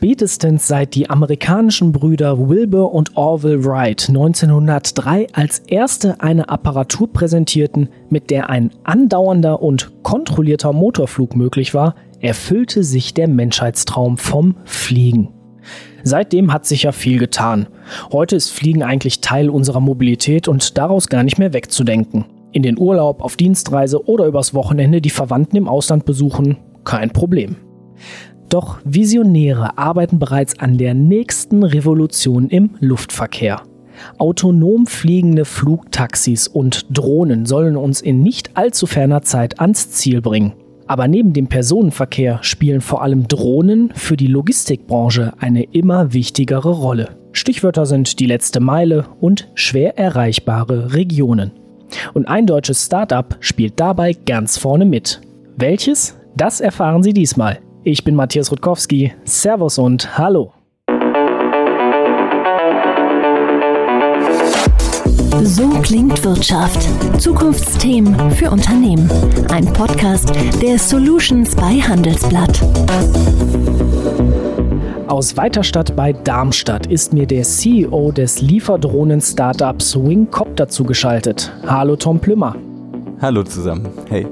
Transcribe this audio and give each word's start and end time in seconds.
Spätestens 0.00 0.66
seit 0.66 0.94
die 0.94 1.10
amerikanischen 1.10 1.92
Brüder 1.92 2.48
Wilbur 2.48 2.94
und 2.94 3.18
Orville 3.18 3.66
Wright 3.66 4.08
1903 4.08 5.26
als 5.34 5.58
erste 5.58 6.22
eine 6.22 6.48
Apparatur 6.48 7.12
präsentierten, 7.12 7.90
mit 8.08 8.30
der 8.30 8.48
ein 8.48 8.70
andauernder 8.82 9.60
und 9.60 9.92
kontrollierter 10.02 10.72
Motorflug 10.72 11.36
möglich 11.36 11.74
war, 11.74 11.96
erfüllte 12.18 12.82
sich 12.82 13.12
der 13.12 13.28
Menschheitstraum 13.28 14.16
vom 14.16 14.54
Fliegen. 14.64 15.34
Seitdem 16.02 16.50
hat 16.50 16.64
sich 16.64 16.84
ja 16.84 16.92
viel 16.92 17.18
getan. 17.18 17.66
Heute 18.10 18.36
ist 18.36 18.52
Fliegen 18.52 18.82
eigentlich 18.82 19.20
Teil 19.20 19.50
unserer 19.50 19.80
Mobilität 19.80 20.48
und 20.48 20.78
daraus 20.78 21.10
gar 21.10 21.24
nicht 21.24 21.38
mehr 21.38 21.52
wegzudenken. 21.52 22.24
In 22.52 22.62
den 22.62 22.78
Urlaub, 22.78 23.20
auf 23.22 23.36
Dienstreise 23.36 24.02
oder 24.08 24.24
übers 24.24 24.54
Wochenende 24.54 25.02
die 25.02 25.10
Verwandten 25.10 25.58
im 25.58 25.68
Ausland 25.68 26.06
besuchen, 26.06 26.56
kein 26.84 27.10
Problem. 27.10 27.56
Doch 28.50 28.80
Visionäre 28.84 29.78
arbeiten 29.78 30.18
bereits 30.18 30.58
an 30.58 30.76
der 30.76 30.92
nächsten 30.92 31.62
Revolution 31.62 32.48
im 32.48 32.70
Luftverkehr. 32.80 33.62
Autonom 34.18 34.86
fliegende 34.86 35.44
Flugtaxis 35.44 36.48
und 36.48 36.86
Drohnen 36.90 37.46
sollen 37.46 37.76
uns 37.76 38.00
in 38.00 38.22
nicht 38.22 38.56
allzu 38.56 38.86
ferner 38.86 39.22
Zeit 39.22 39.60
ans 39.60 39.90
Ziel 39.92 40.20
bringen. 40.20 40.52
Aber 40.88 41.06
neben 41.06 41.32
dem 41.32 41.46
Personenverkehr 41.46 42.40
spielen 42.42 42.80
vor 42.80 43.02
allem 43.02 43.28
Drohnen 43.28 43.92
für 43.94 44.16
die 44.16 44.26
Logistikbranche 44.26 45.32
eine 45.38 45.62
immer 45.62 46.12
wichtigere 46.12 46.70
Rolle. 46.70 47.10
Stichwörter 47.30 47.86
sind 47.86 48.18
die 48.18 48.26
letzte 48.26 48.58
Meile 48.58 49.04
und 49.20 49.48
schwer 49.54 49.96
erreichbare 49.96 50.92
Regionen. 50.94 51.52
Und 52.14 52.26
ein 52.26 52.46
deutsches 52.46 52.86
Startup 52.86 53.36
spielt 53.38 53.78
dabei 53.78 54.12
ganz 54.12 54.58
vorne 54.58 54.86
mit. 54.86 55.20
Welches? 55.56 56.16
Das 56.36 56.60
erfahren 56.60 57.04
Sie 57.04 57.12
diesmal. 57.12 57.60
Ich 57.82 58.04
bin 58.04 58.14
Matthias 58.14 58.52
Rutkowski. 58.52 59.14
Servus 59.24 59.78
und 59.78 60.18
Hallo. 60.18 60.52
So 65.42 65.68
klingt 65.80 66.22
Wirtschaft. 66.22 66.86
Zukunftsthemen 67.18 68.30
für 68.32 68.50
Unternehmen. 68.50 69.10
Ein 69.50 69.64
Podcast 69.72 70.30
der 70.60 70.78
Solutions 70.78 71.56
bei 71.56 71.80
Handelsblatt. 71.80 72.60
Aus 75.06 75.38
Weiterstadt 75.38 75.96
bei 75.96 76.12
Darmstadt 76.12 76.86
ist 76.86 77.14
mir 77.14 77.26
der 77.26 77.44
CEO 77.44 78.12
des 78.12 78.42
Lieferdrohnen-Startups 78.42 79.96
Wingcopter 79.96 80.68
zugeschaltet. 80.68 81.50
Hallo 81.66 81.96
Tom 81.96 82.20
Plümmer. 82.20 82.56
Hallo 83.22 83.42
zusammen. 83.42 83.88
Hey. 84.10 84.26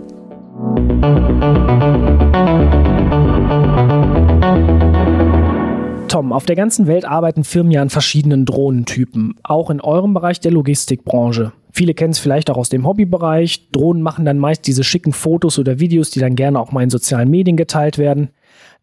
Tom, 6.08 6.32
auf 6.32 6.46
der 6.46 6.56
ganzen 6.56 6.86
Welt 6.86 7.04
arbeiten 7.04 7.44
Firmen 7.44 7.70
ja 7.70 7.82
an 7.82 7.90
verschiedenen 7.90 8.44
Drohnentypen, 8.44 9.36
auch 9.42 9.70
in 9.70 9.80
eurem 9.80 10.14
Bereich 10.14 10.40
der 10.40 10.52
Logistikbranche. 10.52 11.52
Viele 11.70 11.94
kennen 11.94 12.12
es 12.12 12.18
vielleicht 12.18 12.50
auch 12.50 12.56
aus 12.56 12.70
dem 12.70 12.86
Hobbybereich. 12.86 13.70
Drohnen 13.70 14.02
machen 14.02 14.24
dann 14.24 14.38
meist 14.38 14.66
diese 14.66 14.84
schicken 14.84 15.12
Fotos 15.12 15.58
oder 15.58 15.78
Videos, 15.78 16.10
die 16.10 16.20
dann 16.20 16.34
gerne 16.34 16.58
auch 16.58 16.72
mal 16.72 16.82
in 16.82 16.90
sozialen 16.90 17.30
Medien 17.30 17.56
geteilt 17.56 17.98
werden. 17.98 18.30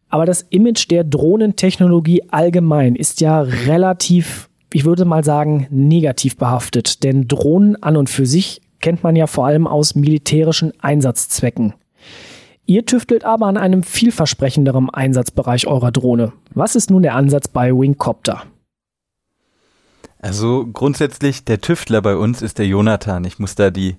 Aber 0.08 0.24
das 0.24 0.42
Image 0.50 0.90
der 0.90 1.04
Drohnentechnologie 1.04 2.22
allgemein 2.30 2.94
ist 2.94 3.20
ja 3.20 3.40
relativ, 3.40 4.48
ich 4.72 4.84
würde 4.84 5.04
mal 5.04 5.24
sagen, 5.24 5.66
negativ 5.70 6.36
behaftet. 6.36 7.02
Denn 7.02 7.28
Drohnen 7.28 7.82
an 7.82 7.96
und 7.96 8.08
für 8.08 8.24
sich 8.24 8.62
kennt 8.80 9.02
man 9.02 9.16
ja 9.16 9.26
vor 9.26 9.46
allem 9.46 9.66
aus 9.66 9.94
militärischen 9.94 10.72
Einsatzzwecken. 10.80 11.74
Ihr 12.66 12.84
tüftelt 12.84 13.24
aber 13.24 13.46
an 13.46 13.56
einem 13.56 13.84
vielversprechenderen 13.84 14.90
Einsatzbereich 14.90 15.68
eurer 15.68 15.92
Drohne. 15.92 16.32
Was 16.52 16.74
ist 16.74 16.90
nun 16.90 17.02
der 17.02 17.14
Ansatz 17.14 17.46
bei 17.46 17.70
Wingcopter? 17.70 18.42
Also 20.18 20.66
grundsätzlich, 20.72 21.44
der 21.44 21.60
Tüftler 21.60 22.02
bei 22.02 22.16
uns 22.16 22.42
ist 22.42 22.58
der 22.58 22.66
Jonathan. 22.66 23.24
Ich 23.24 23.38
muss 23.38 23.54
da 23.54 23.70
die, 23.70 23.94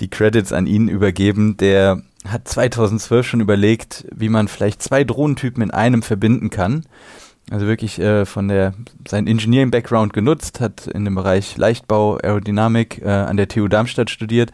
die 0.00 0.08
Credits 0.08 0.52
an 0.52 0.66
ihn 0.66 0.88
übergeben. 0.88 1.56
Der 1.58 2.02
hat 2.26 2.48
2012 2.48 3.24
schon 3.24 3.40
überlegt, 3.40 4.04
wie 4.12 4.28
man 4.28 4.48
vielleicht 4.48 4.82
zwei 4.82 5.04
Drohnentypen 5.04 5.62
in 5.62 5.70
einem 5.70 6.02
verbinden 6.02 6.50
kann. 6.50 6.86
Also 7.50 7.66
wirklich 7.66 8.00
äh, 8.00 8.26
von 8.26 8.48
der 8.48 8.74
sein 9.06 9.28
Engineering-Background 9.28 10.12
genutzt, 10.12 10.60
hat 10.60 10.88
in 10.88 11.04
dem 11.04 11.14
Bereich 11.14 11.56
Leichtbau, 11.56 12.16
Aerodynamik 12.16 13.00
äh, 13.00 13.08
an 13.08 13.36
der 13.36 13.46
TU 13.46 13.68
Darmstadt 13.68 14.10
studiert 14.10 14.50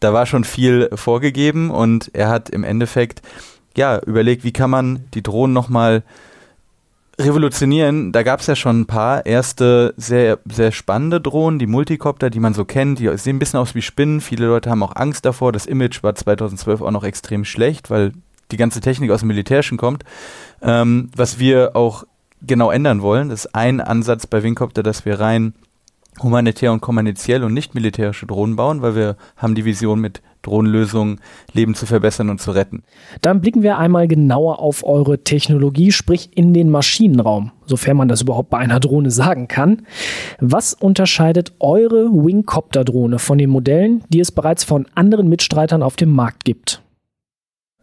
da 0.00 0.12
war 0.12 0.26
schon 0.26 0.44
viel 0.44 0.90
vorgegeben 0.94 1.70
und 1.70 2.10
er 2.14 2.28
hat 2.28 2.50
im 2.50 2.64
Endeffekt 2.64 3.22
ja 3.76 3.98
überlegt, 3.98 4.44
wie 4.44 4.52
kann 4.52 4.70
man 4.70 5.04
die 5.14 5.22
Drohnen 5.22 5.52
nochmal 5.52 6.02
revolutionieren. 7.18 8.12
Da 8.12 8.22
gab 8.22 8.40
es 8.40 8.46
ja 8.46 8.56
schon 8.56 8.80
ein 8.80 8.86
paar 8.86 9.24
erste 9.24 9.94
sehr, 9.96 10.38
sehr 10.44 10.72
spannende 10.72 11.20
Drohnen, 11.20 11.58
die 11.58 11.66
Multicopter, 11.66 12.30
die 12.30 12.40
man 12.40 12.54
so 12.54 12.64
kennt, 12.64 12.98
die 12.98 13.16
sehen 13.16 13.36
ein 13.36 13.38
bisschen 13.38 13.60
aus 13.60 13.74
wie 13.74 13.82
Spinnen. 13.82 14.20
Viele 14.20 14.46
Leute 14.46 14.70
haben 14.70 14.82
auch 14.82 14.96
Angst 14.96 15.24
davor. 15.24 15.52
Das 15.52 15.66
Image 15.66 16.02
war 16.02 16.14
2012 16.14 16.82
auch 16.82 16.90
noch 16.90 17.04
extrem 17.04 17.44
schlecht, 17.44 17.90
weil 17.90 18.12
die 18.50 18.56
ganze 18.56 18.80
Technik 18.80 19.10
aus 19.10 19.20
dem 19.20 19.28
Militärischen 19.28 19.78
kommt. 19.78 20.04
Ähm, 20.62 21.10
was 21.16 21.38
wir 21.38 21.74
auch 21.74 22.04
genau 22.42 22.70
ändern 22.70 23.02
wollen, 23.02 23.30
das 23.30 23.46
ist 23.46 23.54
ein 23.54 23.80
Ansatz 23.80 24.26
bei 24.26 24.42
Wingcopter, 24.42 24.82
dass 24.82 25.04
wir 25.04 25.18
rein 25.18 25.54
humanitär 26.22 26.72
und 26.72 26.80
kommerziell 26.80 27.44
und 27.44 27.54
nicht 27.54 27.74
militärische 27.74 28.26
Drohnen 28.26 28.56
bauen, 28.56 28.82
weil 28.82 28.94
wir 28.94 29.16
haben 29.36 29.54
die 29.54 29.64
Vision 29.64 30.00
mit 30.00 30.22
Drohnenlösungen 30.42 31.20
Leben 31.52 31.74
zu 31.74 31.86
verbessern 31.86 32.30
und 32.30 32.40
zu 32.40 32.52
retten. 32.52 32.82
Dann 33.20 33.40
blicken 33.40 33.62
wir 33.62 33.78
einmal 33.78 34.06
genauer 34.06 34.60
auf 34.60 34.84
eure 34.84 35.24
Technologie, 35.24 35.92
sprich 35.92 36.36
in 36.36 36.54
den 36.54 36.70
Maschinenraum, 36.70 37.50
sofern 37.66 37.96
man 37.96 38.08
das 38.08 38.22
überhaupt 38.22 38.50
bei 38.50 38.58
einer 38.58 38.80
Drohne 38.80 39.10
sagen 39.10 39.48
kann. 39.48 39.86
Was 40.40 40.72
unterscheidet 40.72 41.52
eure 41.58 42.10
Wingcopter-Drohne 42.12 43.18
von 43.18 43.38
den 43.38 43.50
Modellen, 43.50 44.04
die 44.08 44.20
es 44.20 44.30
bereits 44.30 44.64
von 44.64 44.86
anderen 44.94 45.28
Mitstreitern 45.28 45.82
auf 45.82 45.96
dem 45.96 46.10
Markt 46.10 46.44
gibt? 46.44 46.82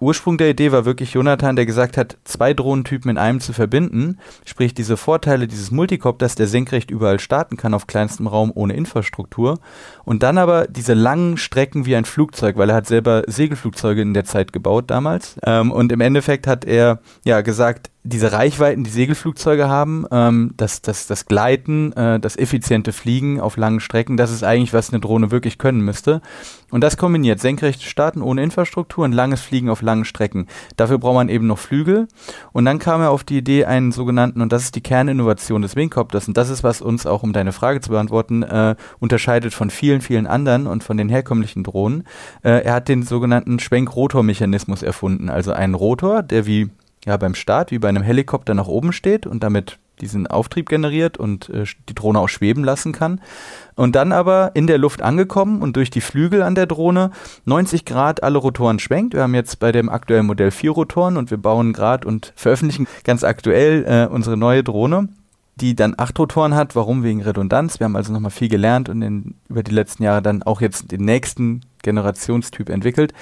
Ursprung 0.03 0.37
der 0.37 0.49
Idee 0.49 0.71
war 0.71 0.85
wirklich 0.85 1.13
Jonathan, 1.13 1.55
der 1.55 1.65
gesagt 1.65 1.97
hat, 1.97 2.17
zwei 2.23 2.53
Drohnentypen 2.53 3.09
in 3.09 3.17
einem 3.17 3.39
zu 3.39 3.53
verbinden, 3.53 4.19
sprich 4.45 4.73
diese 4.73 4.97
Vorteile 4.97 5.47
dieses 5.47 5.71
Multicopters, 5.71 6.35
der 6.35 6.47
senkrecht 6.47 6.91
überall 6.91 7.19
starten 7.19 7.57
kann 7.57 7.73
auf 7.73 7.87
kleinstem 7.87 8.27
Raum 8.27 8.51
ohne 8.53 8.73
Infrastruktur. 8.75 9.59
Und 10.05 10.21
dann 10.21 10.37
aber 10.37 10.67
diese 10.67 10.93
langen 10.93 11.37
Strecken 11.37 11.85
wie 11.85 11.95
ein 11.95 12.05
Flugzeug, 12.05 12.57
weil 12.57 12.69
er 12.69 12.75
hat 12.75 12.87
selber 12.87 13.23
Segelflugzeuge 13.27 14.01
in 14.01 14.13
der 14.13 14.25
Zeit 14.25 14.53
gebaut 14.53 14.85
damals. 14.87 15.37
Ähm, 15.45 15.71
und 15.71 15.91
im 15.91 16.01
Endeffekt 16.01 16.45
hat 16.47 16.65
er 16.65 16.99
ja 17.25 17.41
gesagt, 17.41 17.89
diese 18.05 18.33
Reichweiten, 18.33 18.83
die 18.83 18.89
Segelflugzeuge 18.89 19.69
haben, 19.69 20.05
ähm, 20.11 20.53
das, 20.57 20.81
das, 20.81 21.07
das 21.07 21.25
Gleiten, 21.25 21.93
äh, 21.93 22.19
das 22.19 22.35
effiziente 22.37 22.91
Fliegen 22.91 23.39
auf 23.39 23.55
langen 23.55 23.79
Strecken, 23.79 24.17
das 24.17 24.29
ist 24.29 24.43
eigentlich, 24.43 24.73
was 24.73 24.89
eine 24.89 24.99
Drohne 24.99 25.31
wirklich 25.31 25.57
können 25.57 25.81
müsste. 25.81 26.21
Und 26.69 26.81
das 26.81 26.97
kombiniert 26.97 27.39
senkrecht 27.39 27.81
starten 27.83 28.21
ohne 28.21 28.43
Infrastruktur 28.43 29.05
und 29.05 29.13
langes 29.13 29.41
Fliegen 29.41 29.69
auf 29.69 29.81
langen 29.81 30.03
Strecken. 30.03 30.47
Dafür 30.75 30.97
braucht 30.97 31.15
man 31.15 31.29
eben 31.29 31.47
noch 31.47 31.59
Flügel. 31.59 32.07
Und 32.51 32.65
dann 32.65 32.79
kam 32.79 32.99
er 32.99 33.11
auf 33.11 33.23
die 33.23 33.37
Idee, 33.37 33.65
einen 33.65 33.93
sogenannten, 33.93 34.41
und 34.41 34.51
das 34.51 34.63
ist 34.63 34.75
die 34.75 34.81
Kerninnovation 34.81 35.61
des 35.61 35.77
Wingcopters, 35.77 36.27
und 36.27 36.35
das 36.35 36.49
ist, 36.49 36.63
was 36.63 36.81
uns 36.81 37.05
auch, 37.05 37.23
um 37.23 37.31
deine 37.31 37.53
Frage 37.53 37.79
zu 37.79 37.91
beantworten, 37.91 38.43
äh, 38.43 38.75
unterscheidet 38.99 39.53
von 39.53 39.69
vielen, 39.69 40.01
vielen 40.01 40.27
anderen 40.27 40.67
und 40.67 40.83
von 40.83 40.97
den 40.97 41.07
herkömmlichen 41.07 41.63
Drohnen. 41.63 42.03
Äh, 42.43 42.63
er 42.63 42.73
hat 42.73 42.89
den 42.89 43.03
sogenannten 43.03 43.59
Schwenkrotormechanismus 43.59 44.83
erfunden, 44.83 45.29
also 45.29 45.53
einen 45.53 45.75
Rotor, 45.75 46.21
der 46.21 46.45
wie 46.45 46.69
ja 47.05 47.17
beim 47.17 47.35
Start 47.35 47.71
wie 47.71 47.79
bei 47.79 47.89
einem 47.89 48.03
Helikopter 48.03 48.53
nach 48.53 48.67
oben 48.67 48.93
steht 48.93 49.25
und 49.25 49.43
damit 49.43 49.79
diesen 50.01 50.27
Auftrieb 50.27 50.69
generiert 50.69 51.17
und 51.17 51.49
äh, 51.49 51.65
die 51.87 51.95
Drohne 51.95 52.19
auch 52.19 52.29
schweben 52.29 52.63
lassen 52.63 52.91
kann. 52.93 53.21
Und 53.75 53.95
dann 53.95 54.11
aber 54.11 54.51
in 54.53 54.67
der 54.67 54.77
Luft 54.77 55.01
angekommen 55.01 55.61
und 55.61 55.75
durch 55.75 55.89
die 55.89 56.01
Flügel 56.01 56.41
an 56.41 56.55
der 56.55 56.65
Drohne 56.65 57.11
90 57.45 57.85
Grad 57.85 58.23
alle 58.23 58.37
Rotoren 58.37 58.79
schwenkt. 58.79 59.13
Wir 59.13 59.21
haben 59.21 59.35
jetzt 59.35 59.59
bei 59.59 59.71
dem 59.71 59.89
aktuellen 59.89 60.25
Modell 60.25 60.51
vier 60.51 60.71
Rotoren 60.71 61.17
und 61.17 61.31
wir 61.31 61.37
bauen 61.37 61.73
gerade 61.73 62.07
und 62.07 62.33
veröffentlichen 62.35 62.87
ganz 63.03 63.23
aktuell 63.23 63.85
äh, 63.85 64.11
unsere 64.11 64.37
neue 64.37 64.63
Drohne 64.63 65.09
die 65.55 65.75
dann 65.75 65.93
acht 65.97 66.17
Rotoren 66.17 66.55
hat. 66.55 66.75
Warum? 66.75 67.03
Wegen 67.03 67.21
Redundanz. 67.21 67.79
Wir 67.79 67.85
haben 67.85 67.95
also 67.95 68.11
nochmal 68.11 68.31
viel 68.31 68.49
gelernt 68.49 68.89
und 68.89 69.01
in, 69.01 69.35
über 69.49 69.63
die 69.63 69.73
letzten 69.73 70.03
Jahre 70.03 70.21
dann 70.21 70.43
auch 70.43 70.61
jetzt 70.61 70.91
den 70.91 71.05
nächsten 71.05 71.61
Generationstyp 71.83 72.69
entwickelt. 72.69 73.13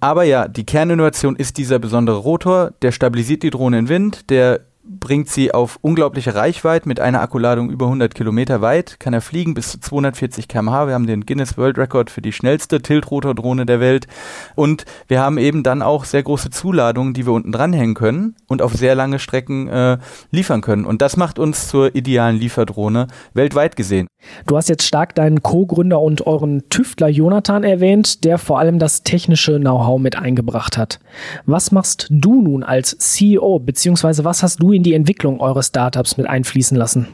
Aber 0.00 0.24
ja, 0.24 0.48
die 0.48 0.64
Kerninnovation 0.64 1.36
ist 1.36 1.58
dieser 1.58 1.78
besondere 1.78 2.18
Rotor, 2.18 2.72
der 2.82 2.92
stabilisiert 2.92 3.42
die 3.42 3.50
Drohne 3.50 3.78
in 3.78 3.88
Wind, 3.88 4.30
der 4.30 4.60
bringt 4.98 5.28
sie 5.28 5.54
auf 5.54 5.78
unglaubliche 5.82 6.34
Reichweite 6.34 6.88
mit 6.88 6.98
einer 6.98 7.20
Akkuladung 7.20 7.70
über 7.70 7.86
100 7.86 8.12
Kilometer 8.12 8.60
weit, 8.60 8.98
kann 8.98 9.14
er 9.14 9.20
fliegen 9.20 9.54
bis 9.54 9.70
zu 9.70 9.78
240 9.78 10.48
km/h. 10.48 10.88
Wir 10.88 10.94
haben 10.94 11.06
den 11.06 11.26
Guinness 11.26 11.56
World 11.56 11.78
Record 11.78 12.10
für 12.10 12.22
die 12.22 12.32
schnellste 12.32 12.82
Tiltrotor-Drohne 12.82 13.66
der 13.66 13.78
Welt 13.78 14.08
und 14.56 14.84
wir 15.06 15.20
haben 15.20 15.38
eben 15.38 15.62
dann 15.62 15.82
auch 15.82 16.04
sehr 16.04 16.24
große 16.24 16.50
Zuladungen, 16.50 17.14
die 17.14 17.24
wir 17.24 17.32
unten 17.32 17.52
dranhängen 17.52 17.94
können 17.94 18.34
und 18.48 18.62
auf 18.62 18.74
sehr 18.74 18.96
lange 18.96 19.20
Strecken 19.20 19.68
äh, 19.68 19.98
liefern 20.32 20.60
können. 20.60 20.84
Und 20.84 21.02
das 21.02 21.16
macht 21.16 21.38
uns 21.38 21.68
zur 21.68 21.94
idealen 21.94 22.36
Lieferdrohne 22.36 23.06
weltweit 23.32 23.76
gesehen. 23.76 24.08
Du 24.46 24.56
hast 24.56 24.68
jetzt 24.68 24.86
stark 24.86 25.14
deinen 25.14 25.42
Co-Gründer 25.42 26.00
und 26.00 26.26
euren 26.26 26.68
Tüftler 26.68 27.08
Jonathan 27.08 27.64
erwähnt, 27.64 28.24
der 28.24 28.38
vor 28.38 28.58
allem 28.58 28.78
das 28.78 29.02
technische 29.02 29.58
Know-how 29.58 30.00
mit 30.00 30.16
eingebracht 30.16 30.76
hat. 30.76 31.00
Was 31.46 31.72
machst 31.72 32.08
du 32.10 32.42
nun 32.42 32.62
als 32.62 32.98
CEO, 32.98 33.60
beziehungsweise 33.60 34.24
was 34.24 34.42
hast 34.42 34.62
du 34.62 34.72
in 34.72 34.79
in 34.80 34.84
die 34.84 34.94
Entwicklung 34.94 35.40
eures 35.40 35.66
Startups 35.66 36.16
mit 36.16 36.26
einfließen 36.26 36.74
lassen? 36.74 37.08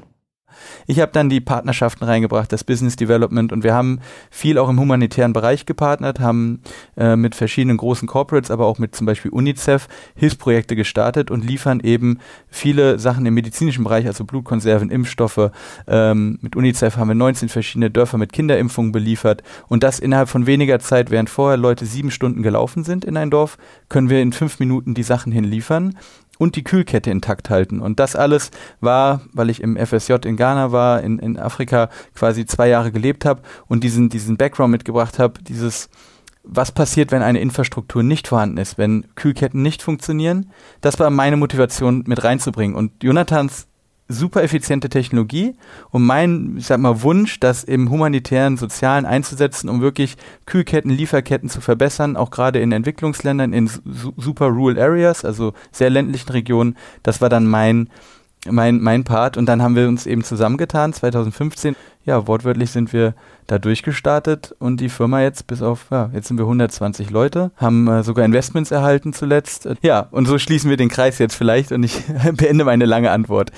Ich 0.87 1.01
habe 1.01 1.11
dann 1.13 1.29
die 1.29 1.41
Partnerschaften 1.41 2.05
reingebracht, 2.05 2.53
das 2.53 2.63
Business 2.63 2.95
Development 2.95 3.53
und 3.53 3.65
wir 3.65 3.75
haben 3.75 4.01
viel 4.31 4.57
auch 4.57 4.69
im 4.69 4.79
humanitären 4.79 5.33
Bereich 5.33 5.67
gepartnert, 5.67 6.21
haben 6.21 6.61
äh, 6.97 7.17
mit 7.17 7.35
verschiedenen 7.35 7.77
großen 7.77 8.07
Corporates, 8.07 8.53
aber 8.53 8.67
auch 8.67 8.79
mit 8.79 8.95
zum 8.95 9.05
Beispiel 9.05 9.33
UNICEF 9.33 9.89
Hilfsprojekte 10.15 10.77
gestartet 10.77 11.31
und 11.31 11.45
liefern 11.45 11.81
eben 11.81 12.21
viele 12.49 13.01
Sachen 13.01 13.27
im 13.27 13.35
medizinischen 13.35 13.83
Bereich, 13.83 14.07
also 14.07 14.25
Blutkonserven, 14.25 14.91
Impfstoffe. 14.91 15.51
Ähm, 15.89 16.39
mit 16.41 16.55
UNICEF 16.55 16.97
haben 16.97 17.09
wir 17.09 17.17
19 17.17 17.49
verschiedene 17.49 17.91
Dörfer 17.91 18.17
mit 18.17 18.33
Kinderimpfungen 18.33 18.93
beliefert 18.93 19.43
und 19.67 19.83
das 19.83 19.99
innerhalb 19.99 20.29
von 20.29 20.47
weniger 20.47 20.79
Zeit, 20.79 21.11
während 21.11 21.31
vorher 21.31 21.57
Leute 21.57 21.85
sieben 21.85 22.13
Stunden 22.13 22.43
gelaufen 22.43 22.85
sind 22.85 23.05
in 23.05 23.17
ein 23.17 23.31
Dorf, 23.31 23.59
können 23.89 24.09
wir 24.09 24.23
in 24.23 24.33
fünf 24.33 24.61
Minuten 24.61 24.95
die 24.95 25.03
Sachen 25.03 25.33
hinliefern 25.33 25.97
und 26.39 26.57
die 26.57 26.65
Kühlkette 26.65 27.11
intakt 27.11 27.51
halten. 27.51 27.81
Und 27.81 28.01
das 28.01 28.17
alles 28.17 28.51
war, 28.81 29.23
weil 29.33 29.51
ich 29.51 29.63
im 29.63 29.77
FSJ 29.77 30.15
in 30.25 30.37
Ghana 30.37 30.73
war, 30.73 31.03
in, 31.03 31.19
in 31.19 31.39
Afrika 31.39 31.89
quasi 32.15 32.47
zwei 32.47 32.69
Jahre 32.69 32.93
gelebt 32.93 33.25
habe 33.25 33.43
und 33.67 33.85
diesen, 33.85 34.09
diesen 34.09 34.37
Background 34.37 34.73
mitgebracht 34.73 35.19
habe, 35.19 35.43
dieses, 35.43 35.89
was 36.43 36.73
passiert, 36.73 37.11
wenn 37.13 37.23
eine 37.23 37.41
Infrastruktur 37.41 38.03
nicht 38.03 38.29
vorhanden 38.29 38.59
ist, 38.59 38.79
wenn 38.79 39.07
Kühlketten 39.15 39.63
nicht 39.63 39.83
funktionieren. 39.83 40.51
Das 40.81 40.99
war 40.99 41.11
meine 41.11 41.37
Motivation 41.37 42.05
mit 42.07 42.23
reinzubringen. 42.23 42.77
Und 42.77 43.03
Jonathans 43.03 43.67
super 44.09 44.43
effiziente 44.43 44.89
Technologie 44.89 45.55
und 45.91 46.05
mein, 46.05 46.57
ich 46.59 46.67
sag 46.67 46.79
mal, 46.79 47.03
Wunsch, 47.03 47.41
das 47.41 47.65
im 47.65 47.91
humanitären, 47.91 48.57
sozialen 48.57 49.05
einzusetzen, 49.05 49.69
um 49.69 49.81
wirklich 49.81 50.17
Kühlketten, 50.47 50.91
Lieferketten 50.91 51.49
zu 51.49 51.61
verbessern, 51.61 52.17
auch 52.17 52.31
gerade 52.31 52.61
in 52.61 52.73
Entwicklungsländern, 52.73 53.53
in 53.53 53.67
su 53.67 54.13
super 54.17 54.47
rural 54.47 54.79
areas, 54.79 55.25
also 55.25 55.55
sehr 55.73 55.91
ländlichen 55.91 56.31
Regionen, 56.31 56.77
das 57.03 57.21
war 57.21 57.29
dann 57.29 57.47
mein, 57.47 57.89
mein, 58.49 58.81
mein 58.81 59.03
Part 59.05 59.37
und 59.37 59.47
dann 59.47 59.61
haben 59.61 59.75
wir 59.75 59.89
uns 59.89 60.07
eben 60.07 60.23
zusammengetan, 60.23 60.93
2015, 60.93 61.75
ja, 62.05 62.29
wortwörtlich 62.29 62.71
sind 62.71 62.93
wir 62.93 63.15
da 63.49 63.59
durchgestartet 63.59 64.55
und 64.61 64.81
die 64.81 64.89
Firma 64.89 65.23
jetzt 65.23 65.49
bis 65.49 65.63
auf, 65.63 65.87
ja, 65.91 66.11
jetzt 66.15 66.29
sind 66.29 66.39
wir 66.39 66.45
120 66.45 67.11
Leute, 67.11 67.51
haben 67.57 67.89
äh, 67.89 68.05
sogar 68.05 68.25
Investments 68.25 68.71
erhalten 68.71 69.13
zuletzt. 69.13 69.69
Ja, 69.83 70.07
und 70.13 70.27
so 70.27 70.39
schließen 70.39 70.71
wir 70.71 70.77
den 70.77 70.89
Kreis 70.89 71.19
jetzt 71.19 71.35
vielleicht 71.35 71.73
und 71.73 71.83
ich 71.83 72.05
beende 72.37 72.65
meine 72.65 72.87
lange 72.87 73.11
Antwort. 73.11 73.51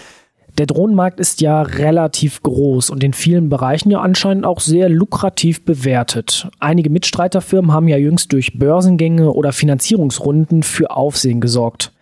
Der 0.58 0.66
Drohnenmarkt 0.66 1.20
ist 1.20 1.40
ja 1.40 1.62
relativ 1.62 2.42
groß 2.42 2.90
und 2.90 3.04
in 3.04 3.12
vielen 3.12 3.48
Bereichen 3.48 3.92
ja 3.92 4.00
anscheinend 4.00 4.44
auch 4.44 4.58
sehr 4.58 4.88
lukrativ 4.88 5.64
bewertet. 5.64 6.48
Einige 6.58 6.90
Mitstreiterfirmen 6.90 7.72
haben 7.72 7.86
ja 7.86 7.96
jüngst 7.96 8.32
durch 8.32 8.58
Börsengänge 8.58 9.32
oder 9.32 9.52
Finanzierungsrunden 9.52 10.64
für 10.64 10.90
Aufsehen 10.90 11.40
gesorgt. 11.40 11.92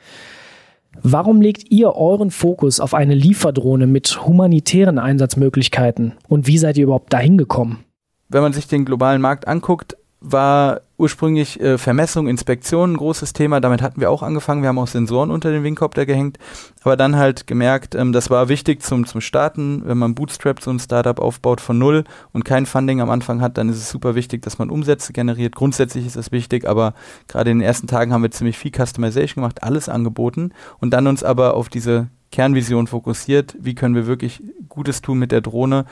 Warum 1.02 1.42
legt 1.42 1.70
ihr 1.70 1.94
euren 1.94 2.30
Fokus 2.30 2.80
auf 2.80 2.94
eine 2.94 3.14
Lieferdrohne 3.14 3.86
mit 3.86 4.26
humanitären 4.26 4.98
Einsatzmöglichkeiten 4.98 6.14
und 6.26 6.46
wie 6.46 6.56
seid 6.56 6.78
ihr 6.78 6.84
überhaupt 6.84 7.12
dahin 7.12 7.36
gekommen? 7.36 7.84
Wenn 8.30 8.40
man 8.40 8.54
sich 8.54 8.66
den 8.66 8.86
globalen 8.86 9.20
Markt 9.20 9.46
anguckt, 9.46 9.98
war 10.20 10.80
ursprünglich 10.98 11.60
äh, 11.60 11.78
Vermessung, 11.78 12.26
Inspektion 12.28 12.92
ein 12.92 12.96
großes 12.96 13.32
Thema. 13.32 13.60
Damit 13.60 13.82
hatten 13.82 14.00
wir 14.00 14.10
auch 14.10 14.22
angefangen. 14.22 14.62
Wir 14.62 14.68
haben 14.68 14.78
auch 14.78 14.86
Sensoren 14.86 15.30
unter 15.30 15.50
den 15.50 15.62
Wingcopter 15.62 16.06
gehängt. 16.06 16.38
Aber 16.82 16.96
dann 16.96 17.16
halt 17.16 17.46
gemerkt, 17.46 17.94
ähm, 17.94 18.12
das 18.12 18.30
war 18.30 18.48
wichtig 18.48 18.82
zum, 18.82 19.06
zum 19.06 19.20
Starten. 19.20 19.82
Wenn 19.84 19.98
man 19.98 20.14
Bootstrap 20.14 20.60
so 20.62 20.70
ein 20.70 20.78
Startup 20.78 21.18
aufbaut 21.20 21.60
von 21.60 21.78
null 21.78 22.04
und 22.32 22.44
kein 22.44 22.66
Funding 22.66 23.00
am 23.00 23.10
Anfang 23.10 23.40
hat, 23.40 23.58
dann 23.58 23.68
ist 23.68 23.76
es 23.76 23.90
super 23.90 24.14
wichtig, 24.14 24.42
dass 24.42 24.58
man 24.58 24.70
Umsätze 24.70 25.12
generiert. 25.12 25.54
Grundsätzlich 25.54 26.06
ist 26.06 26.16
das 26.16 26.32
wichtig, 26.32 26.66
aber 26.66 26.94
gerade 27.28 27.50
in 27.50 27.58
den 27.58 27.66
ersten 27.66 27.86
Tagen 27.86 28.12
haben 28.12 28.22
wir 28.22 28.30
ziemlich 28.30 28.58
viel 28.58 28.72
Customization 28.72 29.42
gemacht, 29.42 29.62
alles 29.62 29.88
angeboten 29.88 30.52
und 30.78 30.90
dann 30.90 31.06
uns 31.06 31.22
aber 31.22 31.54
auf 31.54 31.68
diese 31.68 32.08
Kernvision 32.32 32.86
fokussiert, 32.86 33.56
wie 33.60 33.74
können 33.74 33.94
wir 33.94 34.06
wirklich 34.06 34.42
Gutes 34.68 35.00
tun 35.00 35.18
mit 35.18 35.32
der 35.32 35.40
Drohne 35.40 35.84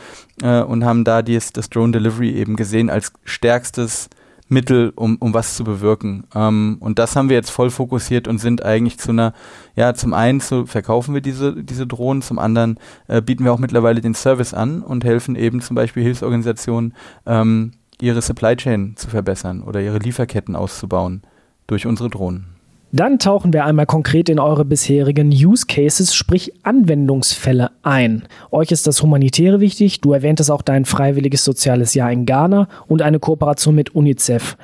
äh, 0.43 0.63
und 0.63 0.85
haben 0.85 1.05
da 1.05 1.23
dies, 1.23 1.53
das 1.53 1.71
Drone 1.71 1.93
Delivery 1.93 2.31
eben 2.33 2.57
gesehen 2.57 2.91
als 2.91 3.13
stärkstes 3.25 4.11
Mittel, 4.49 4.93
um, 4.95 5.17
um 5.17 5.33
was 5.33 5.57
zu 5.57 5.65
bewirken. 5.65 6.25
Ähm, 6.35 6.77
und 6.81 6.99
das 6.99 7.17
haben 7.17 7.29
wir 7.29 7.37
jetzt 7.37 7.51
voll 7.51 7.71
fokussiert 7.71 8.29
und 8.29 8.39
sind 8.39 8.65
eigentlich 8.65 8.99
zu 8.99 9.11
einer, 9.11 9.33
ja, 9.75 9.95
zum 9.95 10.13
einen 10.13 10.41
zu, 10.41 10.67
verkaufen 10.67 11.15
wir 11.15 11.21
diese, 11.21 11.63
diese 11.63 11.87
Drohnen, 11.87 12.23
zum 12.23 12.39
anderen 12.39 12.79
äh, 13.09 13.23
bieten 13.23 13.45
wir 13.45 13.53
auch 13.53 13.59
mittlerweile 13.59 14.01
den 14.01 14.15
Service 14.15 14.55
an 14.55 14.83
und 14.83 15.05
helfen 15.05 15.35
eben 15.37 15.61
zum 15.61 15.77
Beispiel 15.77 16.03
Hilfsorganisationen, 16.03 16.95
ähm, 17.27 17.73
ihre 18.01 18.21
Supply 18.21 18.57
Chain 18.57 18.95
zu 18.97 19.09
verbessern 19.09 19.63
oder 19.63 19.81
ihre 19.81 19.99
Lieferketten 19.99 20.57
auszubauen 20.57 21.23
durch 21.67 21.87
unsere 21.87 22.11
Drohnen. 22.11 22.54
Dann 22.95 23.19
tauchen 23.19 23.53
wir 23.53 23.65
einmal 23.65 23.87
konkret 23.87 24.29
in 24.29 24.39
eure 24.39 24.65
bisherigen 24.65 25.31
Use 25.31 25.67
Cases, 25.67 26.15
sprich 26.15 26.53
Anwendungsfälle 26.63 27.73
ein. 27.83 28.23
Euch 28.53 28.71
ist 28.71 28.87
das 28.87 29.03
Humanitäre 29.03 29.59
wichtig, 29.59 30.01
du 30.01 30.13
erwähntest 30.13 30.49
auch 30.49 30.63
dein 30.63 30.85
freiwilliges 30.85 31.45
soziales 31.45 31.95
Jahr 31.95 32.13
in 32.13 32.25
Ghana 32.25 32.69
und 32.87 33.03
eine 33.03 33.19
Kooperation 33.19 33.75
mit 33.75 33.97
UNICEF. 33.97 34.57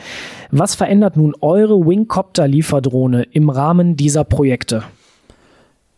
Was 0.52 0.76
verändert 0.76 1.16
nun 1.16 1.34
eure 1.40 1.84
Wingcopter-Lieferdrohne 1.84 3.24
im 3.32 3.50
Rahmen 3.50 3.96
dieser 3.96 4.22
Projekte? 4.22 4.84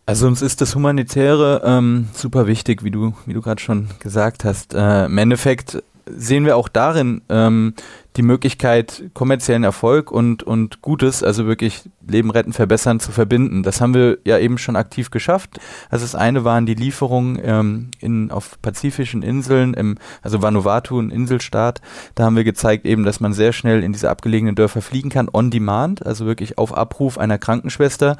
Also 0.07 0.25
uns 0.25 0.41
ist 0.41 0.59
das 0.59 0.73
Humanitäre 0.73 1.61
ähm, 1.63 2.07
super 2.13 2.47
wichtig, 2.47 2.83
wie 2.83 2.89
du, 2.89 3.13
wie 3.27 3.33
du 3.33 3.41
gerade 3.41 3.61
schon 3.61 3.89
gesagt 3.99 4.43
hast. 4.43 4.73
Äh, 4.73 5.05
Im 5.05 5.19
Endeffekt 5.19 5.83
sehen 6.07 6.45
wir 6.45 6.57
auch 6.57 6.67
darin 6.67 7.21
ähm, 7.29 7.75
die 8.15 8.21
Möglichkeit, 8.21 9.05
kommerziellen 9.13 9.63
Erfolg 9.63 10.11
und, 10.11 10.43
und 10.43 10.81
Gutes, 10.81 11.23
also 11.23 11.47
wirklich 11.47 11.89
Leben 12.07 12.29
retten, 12.29 12.53
verbessern, 12.53 12.99
zu 12.99 13.11
verbinden. 13.11 13.63
Das 13.63 13.81
haben 13.81 13.93
wir 13.93 14.19
ja 14.23 14.37
eben 14.37 14.57
schon 14.57 14.75
aktiv 14.75 15.09
geschafft. 15.09 15.59
Also 15.89 16.05
das 16.05 16.13
eine 16.13 16.43
waren 16.43 16.65
die 16.65 16.75
Lieferungen 16.75 17.39
ähm, 17.43 17.91
in, 17.99 18.29
auf 18.29 18.61
pazifischen 18.61 19.23
Inseln, 19.23 19.73
im, 19.73 19.97
also 20.21 20.41
Vanuatu, 20.41 20.99
ein 20.99 21.09
Inselstaat. 21.09 21.81
Da 22.13 22.25
haben 22.25 22.35
wir 22.35 22.43
gezeigt 22.43 22.85
eben, 22.85 23.03
dass 23.03 23.19
man 23.19 23.33
sehr 23.33 23.51
schnell 23.51 23.83
in 23.83 23.93
diese 23.93 24.09
abgelegenen 24.09 24.55
Dörfer 24.55 24.81
fliegen 24.81 25.09
kann, 25.09 25.29
on 25.31 25.49
demand, 25.49 26.05
also 26.05 26.25
wirklich 26.25 26.57
auf 26.59 26.75
Abruf 26.75 27.17
einer 27.17 27.39
Krankenschwester, 27.39 28.17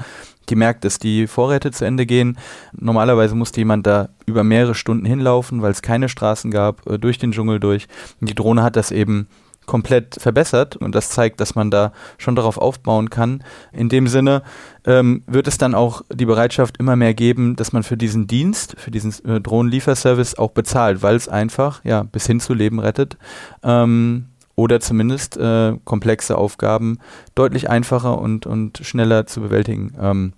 die 0.50 0.56
merkt, 0.56 0.86
dass 0.86 0.98
die 0.98 1.28
Vorräte 1.28 1.72
zu 1.72 1.86
Ende 1.86 2.06
gehen. 2.06 2.38
Normalerweise 2.74 3.36
musste 3.36 3.62
jemand 3.62 3.86
da 3.86 4.10
über 4.26 4.44
mehrere 4.44 4.76
Stunden 4.76 5.06
hinlaufen, 5.06 5.62
weil 5.62 5.72
es 5.72 5.82
keine 5.82 6.10
Straßen 6.10 6.52
gab, 6.52 6.88
äh, 6.88 6.98
durch 6.98 7.18
den 7.18 7.32
Dschungel 7.32 7.60
durch. 7.60 7.88
Und 8.20 8.30
die 8.30 8.36
Drohne 8.36 8.64
hat 8.64 8.76
das 8.76 8.92
eben 8.92 9.28
komplett 9.66 10.16
verbessert 10.20 10.76
und 10.76 10.94
das 10.96 11.10
zeigt, 11.10 11.40
dass 11.40 11.56
man 11.56 11.72
da 11.72 11.92
schon 12.18 12.36
darauf 12.36 12.58
aufbauen 12.58 13.10
kann. 13.10 13.44
In 13.72 13.90
dem 13.90 14.08
Sinne 14.08 14.44
ähm, 14.86 15.24
wird 15.28 15.48
es 15.48 15.58
dann 15.58 15.76
auch 15.76 16.02
die 16.14 16.26
Bereitschaft 16.26 16.78
immer 16.78 16.96
mehr 16.96 17.14
geben, 17.14 17.56
dass 17.56 17.74
man 17.74 17.84
für 17.84 17.98
diesen 17.98 18.28
Dienst, 18.28 18.76
für 18.78 18.92
diesen 18.92 19.14
äh, 19.26 19.42
Drohnenlieferservice 19.42 20.38
auch 20.38 20.52
bezahlt, 20.52 21.02
weil 21.02 21.16
es 21.16 21.28
einfach 21.28 21.84
ja 21.84 22.04
bis 22.04 22.28
hin 22.28 22.40
zu 22.40 22.54
Leben 22.54 22.80
rettet. 22.80 23.18
Ähm, 23.64 24.26
oder 24.56 24.80
zumindest 24.80 25.36
äh, 25.38 25.74
komplexe 25.84 26.38
Aufgaben 26.38 27.00
deutlich 27.34 27.70
einfacher 27.70 28.20
und, 28.20 28.46
und 28.46 28.80
schneller 28.84 29.26
zu 29.26 29.42
bewältigen 29.42 29.94
ähm, 30.00 30.34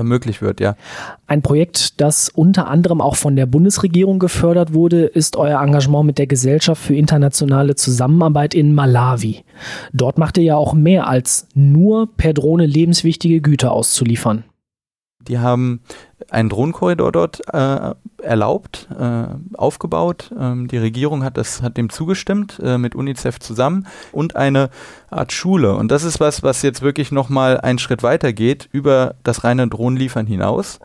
möglich 0.00 0.40
wird, 0.40 0.60
ja. 0.60 0.76
Ein 1.26 1.42
Projekt, 1.42 2.00
das 2.00 2.28
unter 2.28 2.68
anderem 2.68 3.00
auch 3.00 3.16
von 3.16 3.36
der 3.36 3.46
Bundesregierung 3.46 4.18
gefördert 4.18 4.72
wurde, 4.72 5.04
ist 5.04 5.36
euer 5.36 5.60
Engagement 5.60 6.06
mit 6.06 6.18
der 6.18 6.26
Gesellschaft 6.26 6.82
für 6.82 6.94
internationale 6.94 7.74
Zusammenarbeit 7.74 8.54
in 8.54 8.74
Malawi. 8.74 9.44
Dort 9.92 10.18
macht 10.18 10.38
ihr 10.38 10.44
ja 10.44 10.56
auch 10.56 10.74
mehr 10.74 11.06
als 11.06 11.46
nur 11.54 12.08
per 12.16 12.32
Drohne 12.32 12.66
lebenswichtige 12.66 13.40
Güter 13.40 13.72
auszuliefern. 13.72 14.44
Die 15.28 15.38
haben 15.38 15.80
einen 16.30 16.48
Drohnenkorridor 16.48 17.12
dort 17.12 17.42
äh, 17.52 17.94
erlaubt, 18.22 18.88
äh, 18.98 19.24
aufgebaut. 19.56 20.30
Ähm, 20.38 20.68
die 20.68 20.78
Regierung 20.78 21.24
hat, 21.24 21.36
das, 21.36 21.62
hat 21.62 21.76
dem 21.76 21.90
zugestimmt, 21.90 22.60
äh, 22.62 22.78
mit 22.78 22.94
UNICEF 22.94 23.38
zusammen 23.38 23.86
und 24.12 24.36
eine 24.36 24.70
Art 25.10 25.32
Schule. 25.32 25.74
Und 25.74 25.90
das 25.90 26.04
ist 26.04 26.20
was, 26.20 26.42
was 26.42 26.62
jetzt 26.62 26.82
wirklich 26.82 27.12
nochmal 27.12 27.60
einen 27.60 27.78
Schritt 27.78 28.02
weiter 28.02 28.32
geht, 28.32 28.68
über 28.72 29.14
das 29.24 29.44
reine 29.44 29.68
Drohnenliefern 29.68 30.26
hinaus 30.26 30.78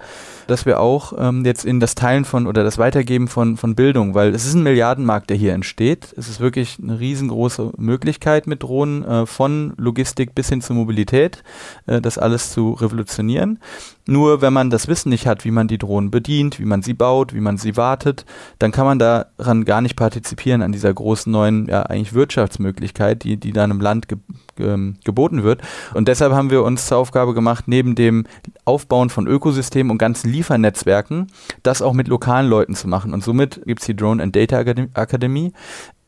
dass 0.47 0.65
wir 0.65 0.79
auch 0.79 1.13
ähm, 1.17 1.45
jetzt 1.45 1.65
in 1.65 1.79
das 1.79 1.95
Teilen 1.95 2.25
von 2.25 2.47
oder 2.47 2.63
das 2.63 2.77
Weitergeben 2.77 3.27
von, 3.27 3.57
von 3.57 3.75
Bildung, 3.75 4.15
weil 4.15 4.33
es 4.33 4.45
ist 4.45 4.53
ein 4.53 4.63
Milliardenmarkt, 4.63 5.29
der 5.29 5.37
hier 5.37 5.53
entsteht. 5.53 6.13
Es 6.17 6.29
ist 6.29 6.39
wirklich 6.39 6.77
eine 6.81 6.99
riesengroße 6.99 7.73
Möglichkeit 7.77 8.47
mit 8.47 8.63
Drohnen 8.63 9.03
äh, 9.03 9.25
von 9.25 9.73
Logistik 9.77 10.33
bis 10.33 10.49
hin 10.49 10.61
zur 10.61 10.75
Mobilität, 10.75 11.43
äh, 11.85 12.01
das 12.01 12.17
alles 12.17 12.51
zu 12.51 12.73
revolutionieren. 12.73 13.59
Nur 14.07 14.41
wenn 14.41 14.53
man 14.53 14.69
das 14.69 14.87
Wissen 14.87 15.09
nicht 15.09 15.26
hat, 15.27 15.45
wie 15.45 15.51
man 15.51 15.67
die 15.67 15.77
Drohnen 15.77 16.11
bedient, 16.11 16.59
wie 16.59 16.65
man 16.65 16.81
sie 16.81 16.93
baut, 16.93 17.33
wie 17.33 17.39
man 17.39 17.57
sie 17.57 17.77
wartet, 17.77 18.25
dann 18.59 18.71
kann 18.71 18.85
man 18.85 18.99
daran 18.99 19.65
gar 19.65 19.81
nicht 19.81 19.95
partizipieren 19.95 20.61
an 20.61 20.71
dieser 20.71 20.93
großen 20.93 21.31
neuen, 21.31 21.67
ja 21.67 21.83
eigentlich 21.83 22.13
Wirtschaftsmöglichkeit, 22.13 23.23
die, 23.23 23.37
die 23.37 23.51
da 23.51 23.63
einem 23.63 23.81
Land 23.81 24.07
ge 24.07 24.17
ge 24.55 24.93
geboten 25.03 25.43
wird. 25.43 25.61
Und 25.93 26.07
deshalb 26.07 26.33
haben 26.33 26.49
wir 26.49 26.63
uns 26.63 26.87
zur 26.87 26.97
Aufgabe 26.97 27.33
gemacht, 27.33 27.67
neben 27.67 27.95
dem 27.95 28.25
Aufbauen 28.65 29.09
von 29.09 29.27
Ökosystemen 29.27 29.91
und 29.91 29.97
ganzen 29.97 30.31
Liefernetzwerken, 30.31 31.27
das 31.63 31.81
auch 31.81 31.93
mit 31.93 32.07
lokalen 32.07 32.49
Leuten 32.49 32.75
zu 32.75 32.87
machen. 32.87 33.13
Und 33.13 33.23
somit 33.23 33.61
gibt 33.65 33.81
es 33.81 33.85
die 33.85 33.95
Drone 33.95 34.21
and 34.21 34.35
Data 34.35 34.59
Academy, 34.59 35.53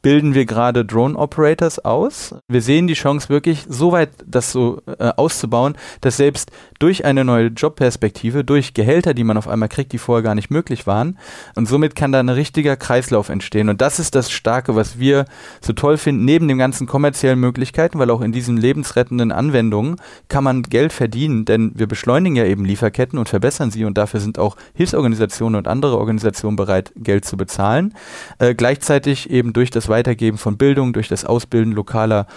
bilden 0.01 0.33
wir 0.33 0.45
gerade 0.45 0.85
Drone 0.85 1.17
Operators 1.17 1.83
aus. 1.83 2.35
Wir 2.47 2.61
sehen 2.61 2.87
die 2.87 2.93
Chance 2.93 3.29
wirklich 3.29 3.65
so 3.67 3.91
weit, 3.91 4.09
das 4.25 4.51
so 4.51 4.81
äh, 4.85 5.11
auszubauen, 5.15 5.75
dass 6.01 6.17
selbst 6.17 6.51
durch 6.79 7.03
eine 7.03 7.25
neue 7.25 7.47
Jobperspektive, 7.47 8.45
durch 8.45 8.73
Gehälter, 8.73 9.13
die 9.13 9.25
man 9.25 9.37
auf 9.37 9.47
einmal 9.47 9.67
kriegt, 9.67 9.91
die 9.91 9.97
vorher 9.97 10.23
gar 10.23 10.35
nicht 10.35 10.49
möglich 10.49 10.87
waren, 10.87 11.17
und 11.55 11.67
somit 11.67 11.95
kann 11.95 12.11
da 12.11 12.19
ein 12.19 12.29
richtiger 12.29 12.77
Kreislauf 12.77 13.29
entstehen. 13.29 13.69
Und 13.69 13.81
das 13.81 13.99
ist 13.99 14.15
das 14.15 14.31
Starke, 14.31 14.75
was 14.75 14.99
wir 14.99 15.25
so 15.59 15.73
toll 15.73 15.97
finden, 15.97 16.23
neben 16.23 16.47
den 16.47 16.57
ganzen 16.57 16.87
kommerziellen 16.87 17.39
Möglichkeiten, 17.39 17.99
weil 17.99 18.09
auch 18.09 18.21
in 18.21 18.31
diesen 18.31 18.55
lebensrettenden 18.55 19.31
Anwendungen 19.31 19.97
kann 20.29 20.43
man 20.43 20.63
Geld 20.63 20.93
verdienen, 20.93 21.43
denn 21.43 21.73
wir 21.75 21.87
beschleunigen 21.87 22.37
ja 22.37 22.45
eben 22.45 22.63
Lieferketten 22.63 23.19
und 23.19 23.27
verbessern 23.27 23.71
sie 23.71 23.83
und 23.83 23.97
dafür 23.97 24.21
sind 24.21 24.39
auch 24.39 24.55
Hilfsorganisationen 24.73 25.57
und 25.57 25.67
andere 25.67 25.97
Organisationen 25.97 26.55
bereit, 26.55 26.93
Geld 26.95 27.25
zu 27.25 27.35
bezahlen. 27.35 27.93
Äh, 28.37 28.55
gleichzeitig 28.55 29.29
eben 29.29 29.51
durch 29.51 29.71
das 29.71 29.88
Weitergeben 29.89 30.37
von 30.37 30.57
Bildung, 30.57 30.93
durch 30.93 31.07
das 31.07 31.25
Ausbilden 31.25 31.73
lokaler 31.73 32.27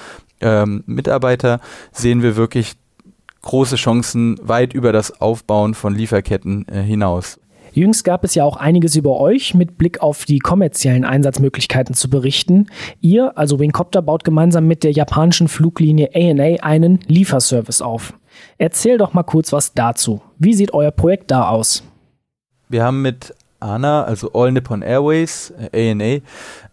ähm, 0.40 0.82
Mitarbeiter 0.86 1.60
sehen 1.92 2.22
wir 2.22 2.36
wirklich 2.36 2.74
große 3.42 3.76
Chancen 3.76 4.36
weit 4.42 4.72
über 4.72 4.92
das 4.92 5.20
Aufbauen 5.20 5.74
von 5.74 5.94
Lieferketten 5.94 6.66
äh, 6.68 6.82
hinaus. 6.82 7.38
Jüngst 7.74 8.04
gab 8.04 8.22
es 8.22 8.34
ja 8.34 8.44
auch 8.44 8.56
einiges 8.56 8.96
über 8.96 9.18
euch 9.18 9.54
mit 9.54 9.78
Blick 9.78 10.02
auf 10.02 10.26
die 10.26 10.40
kommerziellen 10.40 11.04
Einsatzmöglichkeiten 11.04 11.94
zu 11.94 12.10
berichten. 12.10 12.66
Ihr, 13.00 13.38
also 13.38 13.58
Wingcopter, 13.58 14.02
baut 14.02 14.24
gemeinsam 14.24 14.66
mit 14.66 14.84
der 14.84 14.92
japanischen 14.92 15.48
Fluglinie 15.48 16.10
ANA 16.14 16.62
einen 16.62 17.00
Lieferservice 17.06 17.80
auf. 17.80 18.12
Erzähl 18.58 18.98
doch 18.98 19.14
mal 19.14 19.22
kurz 19.22 19.52
was 19.52 19.72
dazu. 19.72 20.20
Wie 20.38 20.52
sieht 20.52 20.74
euer 20.74 20.90
Projekt 20.90 21.30
da 21.30 21.48
aus? 21.48 21.82
Wir 22.68 22.84
haben 22.84 23.00
mit 23.00 23.34
ANA, 23.62 24.04
also 24.04 24.32
All 24.32 24.52
Nippon 24.52 24.82
Airways, 24.82 25.52
äh, 25.72 25.90
ANA, 25.90 26.20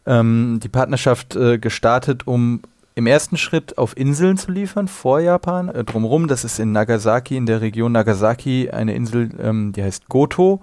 ähm, 0.06 0.60
die 0.62 0.70
Partnerschaft 0.70 1.36
äh, 1.36 1.58
gestartet, 1.58 2.28
um 2.28 2.62
im 2.96 3.08
ersten 3.08 3.38
Schritt 3.38 3.78
auf 3.78 3.96
Inseln 3.96 4.38
zu 4.38 4.52
liefern, 4.52 4.90
vor 4.90 5.22
Japan, 5.22 5.70
äh, 5.70 5.86
drumherum. 5.86 6.28
Das 6.28 6.44
ist 6.44 6.60
in 6.60 6.74
Nagasaki, 6.74 7.38
in 7.38 7.46
der 7.46 7.62
Region 7.62 7.94
Nagasaki, 7.94 8.70
eine 8.72 8.94
Insel, 8.94 9.30
ähm, 9.42 9.72
die 9.72 9.84
heißt 9.84 10.10
Goto. 10.10 10.60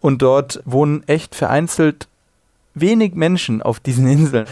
Und 0.00 0.20
dort 0.20 0.60
wohnen 0.64 1.04
echt 1.06 1.36
vereinzelt 1.36 2.08
wenig 2.74 3.14
Menschen 3.14 3.62
auf 3.62 3.78
diesen 3.78 4.08
Inseln. 4.08 4.46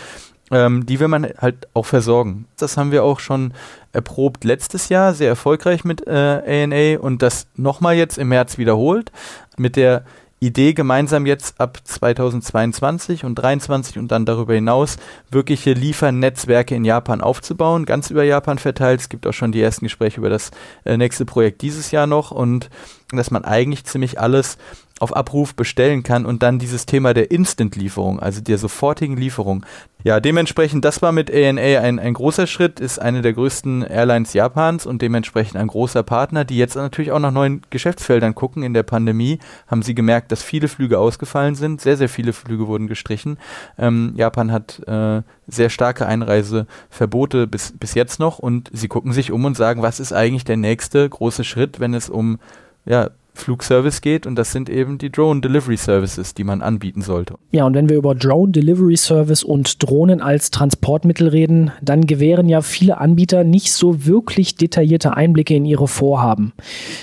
Ähm, 0.51 0.87
die 0.87 1.01
will 1.01 1.09
man 1.09 1.27
halt 1.39 1.67
auch 1.75 1.87
versorgen. 1.87 2.45
Das 2.57 2.77
haben 2.77 2.93
wir 2.93 3.03
auch 3.03 3.19
schon 3.19 3.53
erprobt 3.93 4.45
letztes 4.45 4.89
Jahr, 4.89 5.15
sehr 5.15 5.29
erfolgreich 5.29 5.85
mit 5.85 6.07
äh, 6.07 6.11
ANA 6.11 7.01
und 7.01 7.23
das 7.23 7.47
nochmal 7.57 7.97
jetzt 7.97 8.19
im 8.19 8.29
März 8.29 8.59
wiederholt 8.59 9.11
mit 9.57 9.75
der 9.75 10.05
Idee, 10.41 10.75
gemeinsam 10.75 11.27
jetzt 11.27 11.61
ab 11.61 11.79
2022 11.85 13.25
und 13.25 13.37
2023 13.39 13.99
und 13.99 14.09
dann 14.11 14.27
darüber 14.27 14.55
hinaus 14.55 14.97
wirkliche 15.31 15.73
Liefernetzwerke 15.73 16.75
in 16.75 16.85
Japan 16.85 17.21
aufzubauen, 17.21 17.87
ganz 17.87 18.11
über 18.11 18.25
Japan 18.25 18.59
verteilt. 18.59 19.01
Es 19.01 19.09
gibt 19.09 19.27
auch 19.27 19.33
schon 19.33 19.53
die 19.53 19.63
ersten 19.63 19.87
Gespräche 19.87 20.19
über 20.19 20.31
das 20.31 20.51
äh, 20.85 20.97
nächste 20.97 21.25
Projekt 21.25 21.63
dieses 21.63 21.91
Jahr 21.91 22.07
noch 22.07 22.31
und 22.31 22.69
dass 23.13 23.31
man 23.31 23.45
eigentlich 23.45 23.85
ziemlich 23.85 24.21
alles 24.21 24.59
auf 25.01 25.15
Abruf 25.15 25.55
bestellen 25.55 26.05
kann 26.05 26.25
und 26.25 26.43
dann 26.43 26.59
dieses 26.59 26.87
Thema 26.87 27.15
der 27.15 27.31
Instant-Lieferung, 27.31 28.21
also 28.21 28.41
der 28.41 28.59
sofortigen 28.59 29.17
Lieferung. 29.17 29.67
Ja, 30.05 30.21
dementsprechend, 30.21 30.85
das 30.85 31.03
war 31.03 31.13
mit 31.13 31.35
ANA 31.35 31.81
ein, 31.81 31.99
ein 31.99 32.13
großer 32.15 32.47
Schritt, 32.47 32.79
ist 32.79 33.01
eine 33.01 33.23
der 33.23 33.33
größten 33.33 33.83
Airlines 33.83 34.35
Japans 34.35 34.87
und 34.87 35.01
dementsprechend 35.03 35.57
ein 35.57 35.67
großer 35.67 36.03
Partner, 36.03 36.45
die 36.45 36.59
jetzt 36.59 36.77
natürlich 36.77 37.11
auch 37.11 37.19
nach 37.19 37.33
neuen 37.33 37.63
Geschäftsfeldern 37.71 38.35
gucken. 38.35 38.63
In 38.63 38.75
der 38.75 38.83
Pandemie 38.83 39.39
haben 39.67 39.83
sie 39.83 39.95
gemerkt, 39.95 40.31
dass 40.31 40.43
viele 40.43 40.69
Flüge 40.69 40.99
ausgefallen 40.99 41.55
sind, 41.55 41.81
sehr, 41.81 41.97
sehr 41.97 42.11
viele 42.11 42.35
Flüge 42.35 42.69
wurden 42.69 42.87
gestrichen. 42.87 43.39
Ähm, 43.79 44.13
Japan 44.15 44.53
hat 44.53 44.81
äh, 44.87 45.23
sehr 45.49 45.71
starke 45.71 46.07
Einreiseverbote 46.07 47.47
bis, 47.47 47.73
bis 47.73 47.95
jetzt 47.95 48.21
noch 48.21 48.39
und 48.39 48.71
sie 48.73 48.89
gucken 48.89 49.13
sich 49.13 49.33
um 49.33 49.45
und 49.45 49.57
sagen, 49.57 49.83
was 49.83 50.01
ist 50.01 50.13
eigentlich 50.13 50.45
der 50.45 50.59
nächste 50.59 51.09
große 51.09 51.45
Schritt, 51.45 51.81
wenn 51.81 51.95
es 51.95 52.11
um 52.11 52.39
ja, 52.85 53.09
Flugservice 53.35 54.01
geht 54.01 54.27
und 54.27 54.37
das 54.37 54.53
sind 54.53 54.71
eben 54.71 54.97
die 54.97 55.11
Drone 55.11 55.41
Delivery 55.41 55.77
Services, 55.77 56.35
die 56.35 56.45
man 56.45 56.63
anbieten 56.63 57.03
sollte. 57.03 57.35
Ja, 57.51 57.67
und 57.67 57.75
wenn 57.75 57.89
wir 57.89 57.97
über 57.97 58.15
Drone 58.15 58.53
Delivery 58.53 58.97
Service 58.97 59.43
und 59.43 59.83
Drohnen 59.83 60.21
als 60.21 60.51
Transportmittel 60.51 61.29
reden, 61.29 61.73
dann 61.83 62.07
gewähren 62.07 62.49
ja 62.49 62.63
viele 62.63 62.99
Anbieter 62.99 63.45
nicht 63.45 63.73
so 63.73 64.07
wirklich 64.07 64.55
detaillierte 64.57 65.17
Einblicke 65.17 65.55
in 65.55 65.65
ihre 65.65 65.89
Vorhaben. 65.89 66.53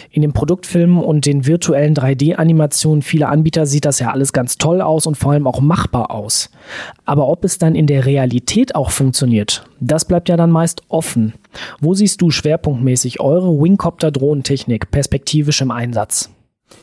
In 0.09 0.21
den 0.21 0.33
Produktfilmen 0.33 1.03
und 1.03 1.25
den 1.25 1.45
virtuellen 1.45 1.93
3D-Animationen 1.93 3.01
vieler 3.01 3.29
Anbieter 3.29 3.65
sieht 3.65 3.85
das 3.85 3.99
ja 3.99 4.11
alles 4.11 4.33
ganz 4.33 4.57
toll 4.57 4.81
aus 4.81 5.05
und 5.05 5.17
vor 5.17 5.33
allem 5.33 5.47
auch 5.47 5.59
machbar 5.59 6.11
aus. 6.11 6.49
Aber 7.05 7.27
ob 7.27 7.43
es 7.43 7.57
dann 7.57 7.75
in 7.75 7.87
der 7.87 8.05
Realität 8.05 8.73
auch 8.75 8.91
funktioniert, 8.91 9.65
das 9.81 10.05
bleibt 10.05 10.29
ja 10.29 10.37
dann 10.37 10.51
meist 10.51 10.83
offen. 10.87 11.33
Wo 11.79 11.93
siehst 11.93 12.21
du 12.21 12.31
schwerpunktmäßig 12.31 13.19
eure 13.19 13.51
Wingcopter-Drohnentechnik 13.51 14.91
perspektivisch 14.91 15.61
im 15.61 15.71
Einsatz? 15.71 16.29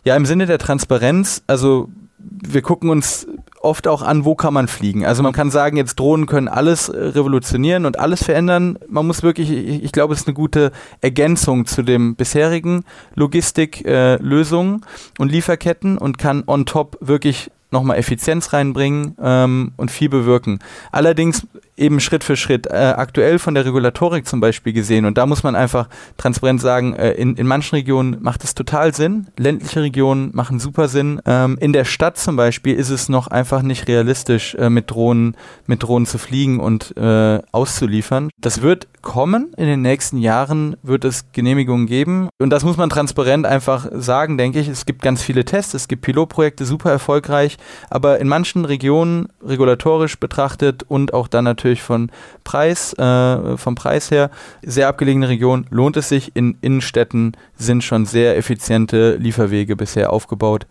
Ja, 0.05 0.17
im 0.17 0.27
Sinne 0.27 0.47
der 0.47 0.59
Transparenz, 0.59 1.43
also 1.47 1.89
wir 2.19 2.63
gucken 2.63 2.91
uns 2.91 3.27
oft 3.61 3.89
auch 3.89 4.03
an, 4.03 4.25
wo 4.25 4.35
kann 4.35 4.55
man 4.55 4.69
fliegen. 4.69 5.05
Also 5.05 5.23
man 5.23 5.33
kann 5.33 5.51
sagen, 5.51 5.77
jetzt 5.77 5.99
Drohnen 5.99 6.27
können 6.27 6.49
alles 6.49 6.89
äh, 6.89 6.99
revolutionieren 6.99 7.87
und 7.87 7.99
alles 7.99 8.25
verändern. 8.25 8.79
Man 8.89 9.07
muss 9.07 9.23
wirklich, 9.23 9.51
ich, 9.51 9.93
glaube, 9.93 10.15
es 10.15 10.21
ist 10.21 10.27
eine 10.27 10.35
gute 10.35 10.73
Ergänzung 11.01 11.67
zu 11.67 11.83
dem 11.83 12.17
bisherigen 12.17 12.85
Logistiklösungen 13.15 14.83
äh, 14.83 15.23
und 15.23 15.33
Lieferketten 15.33 15.99
und 15.99 16.19
kann 16.19 16.45
on 16.47 16.67
top 16.67 16.99
wirklich 17.01 17.51
nochmal 17.71 17.99
Effizienz 17.99 18.53
reinbringen 18.53 19.17
ähm, 19.21 19.73
und 19.77 19.91
viel 19.91 20.09
bewirken. 20.09 20.59
Allerdings 20.91 21.47
eben 21.79 22.01
Schritt 22.01 22.25
für 22.25 22.37
Schritt. 22.37 22.67
Äh, 22.67 22.95
aktuell 22.97 23.39
von 23.39 23.55
der 23.55 23.65
Regulatorik 23.65 24.27
zum 24.27 24.41
Beispiel 24.41 24.73
gesehen, 24.73 25.05
und 25.05 25.19
da 25.19 25.27
muss 25.27 25.43
man 25.43 25.57
einfach 25.57 25.89
transparent 26.17 26.61
sagen, 26.61 26.95
äh, 26.95 27.13
in, 27.13 27.37
in 27.37 27.47
manchen 27.47 27.77
Regionen 27.77 28.19
macht 28.21 28.45
es 28.45 28.55
total 28.55 28.95
Sinn, 28.95 29.29
ländliche 29.37 29.83
Regionen 29.83 30.31
machen 30.35 30.61
super 30.61 30.89
Sinn. 30.89 31.21
Ähm, 31.27 31.57
in 31.61 31.73
der 31.73 31.85
Stadt 31.85 32.19
zum 32.19 32.37
Beispiel 32.37 32.75
ist 32.75 32.91
es 32.91 33.09
noch 33.09 33.29
einfach 33.29 33.63
nicht 33.63 33.89
realistisch, 33.89 34.55
äh, 34.55 34.71
mit 34.71 34.91
Drohnen, 34.91 35.37
mit 35.67 35.83
Drohnen 35.83 36.07
zu 36.07 36.19
fliegen 36.19 36.61
und 36.61 36.97
äh, 36.97 37.41
auszuliefern. 37.53 38.31
Das 38.41 38.63
wird 38.63 38.89
kommen. 39.03 39.53
In 39.57 39.67
den 39.67 39.83
nächsten 39.83 40.19
Jahren 40.19 40.77
wird 40.83 41.05
es 41.05 41.33
Genehmigungen 41.33 41.87
geben. 41.87 42.29
Und 42.39 42.51
das 42.51 42.65
muss 42.65 42.77
man 42.77 42.91
transparent 42.91 43.47
einfach 43.47 43.87
sagen, 43.93 44.39
denke 44.39 44.61
ich. 44.61 44.69
Es 44.69 44.87
gibt 44.87 45.03
ganz 45.03 45.23
viele 45.23 45.45
Tests, 45.45 45.75
es 45.75 45.89
gibt 45.89 46.03
Pilotprojekte, 46.03 46.65
super 46.65 46.91
erfolgreich. 46.91 47.57
Aber 47.91 48.19
in 48.19 48.29
manchen 48.29 48.65
Regionen, 48.65 49.29
regulatorisch 49.43 50.19
betrachtet 50.19 50.83
und 50.83 51.15
auch 51.15 51.29
dann 51.29 51.45
natürlich 51.45 51.68
von 51.77 52.11
Preis, 52.45 52.93
äh, 52.95 53.57
vom 53.57 53.75
Preis 53.75 54.11
her, 54.11 54.31
sehr 54.63 54.89
abgelegene 54.89 55.29
Regionen, 55.29 55.67
lohnt 55.71 55.97
es 55.97 56.09
sich. 56.09 56.35
In 56.35 56.59
Innenstädten 56.61 57.37
sind 57.57 57.85
schon 57.85 58.07
sehr 58.07 58.37
effiziente 58.37 59.17
Lieferwege 59.17 59.77
bisher 59.77 60.13
aufgebaut 60.13 60.67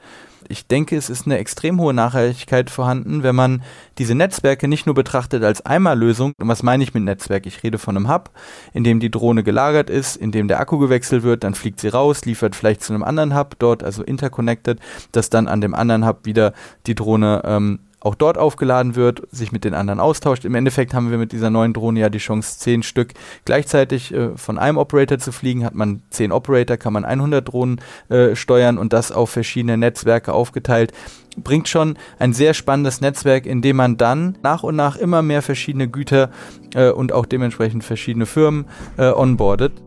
ich 0.49 0.67
denke, 0.67 0.95
es 0.95 1.09
ist 1.09 1.25
eine 1.25 1.37
extrem 1.37 1.79
hohe 1.79 1.93
Nachhaltigkeit 1.93 2.69
vorhanden, 2.69 3.23
wenn 3.23 3.35
man 3.35 3.63
diese 3.97 4.15
Netzwerke 4.15 4.67
nicht 4.67 4.85
nur 4.85 4.95
betrachtet 4.95 5.43
als 5.43 5.65
Einmallösung. 5.65 6.33
Und 6.39 6.47
was 6.47 6.63
meine 6.63 6.83
ich 6.83 6.93
mit 6.93 7.03
Netzwerk? 7.03 7.45
Ich 7.45 7.63
rede 7.63 7.77
von 7.77 7.95
einem 7.95 8.09
Hub, 8.09 8.31
in 8.73 8.83
dem 8.83 8.99
die 8.99 9.11
Drohne 9.11 9.43
gelagert 9.43 9.89
ist, 9.89 10.15
in 10.15 10.31
dem 10.31 10.47
der 10.47 10.59
Akku 10.59 10.77
gewechselt 10.77 11.23
wird, 11.23 11.43
dann 11.43 11.53
fliegt 11.53 11.79
sie 11.79 11.89
raus, 11.89 12.25
liefert 12.25 12.55
vielleicht 12.55 12.81
zu 12.81 12.93
einem 12.93 13.03
anderen 13.03 13.35
Hub 13.35 13.55
dort, 13.59 13.83
also 13.83 14.03
interconnected, 14.03 14.79
dass 15.11 15.29
dann 15.29 15.47
an 15.47 15.61
dem 15.61 15.73
anderen 15.73 16.05
Hub 16.05 16.25
wieder 16.25 16.53
die 16.85 16.95
Drohne 16.95 17.41
ähm, 17.45 17.79
auch 17.99 18.15
dort 18.15 18.37
aufgeladen 18.37 18.95
wird, 18.95 19.23
sich 19.31 19.51
mit 19.51 19.63
den 19.63 19.73
anderen 19.73 19.99
austauscht. 19.99 20.45
Im 20.45 20.55
Endeffekt 20.55 20.93
haben 20.93 21.09
wir 21.09 21.17
mit 21.17 21.31
dieser 21.31 21.49
neuen 21.49 21.73
Drohne 21.73 21.99
ja 21.99 22.09
die 22.09 22.19
Chance, 22.19 22.59
zehn 22.59 22.83
Stück 22.83 23.13
gleichzeitig 23.45 24.13
äh, 24.13 24.37
von 24.37 24.59
einem 24.59 24.77
Operator 24.77 25.17
zu 25.17 25.31
fliegen. 25.31 25.65
Hat 25.65 25.73
man 25.73 26.01
zehn 26.09 26.31
Operator, 26.31 26.77
kann 26.77 26.93
man 26.93 27.05
100 27.05 27.47
Drohnen 27.47 27.81
äh, 28.09 28.35
steuern 28.35 28.77
und 28.77 28.93
das 28.93 29.11
auf 29.11 29.31
verschiedene 29.31 29.77
Netzwerke 29.77 30.33
aufgeteilt. 30.33 30.93
Bringt 31.37 31.67
schon 31.67 31.97
ein 32.19 32.33
sehr 32.33 32.53
spannendes 32.53 33.01
Netzwerk, 33.01 33.45
in 33.45 33.61
dem 33.61 33.77
man 33.77 33.97
dann 33.97 34.37
nach 34.43 34.63
und 34.63 34.75
nach 34.75 34.95
immer 34.95 35.21
mehr 35.21 35.41
verschiedene 35.41 35.87
Güter 35.87 36.29
äh, 36.75 36.89
und 36.89 37.11
auch 37.13 37.25
dementsprechend 37.25 37.83
verschiedene 37.83 38.25
Firmen 38.25 38.65
äh, 38.97 39.11
onboardet. 39.11 39.86